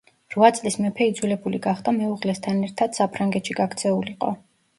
[0.35, 4.35] რვა წლის მეფე იძულებული გახდა, მეუღლესთან ერთად საფრანგეთში გაქცეულიყო.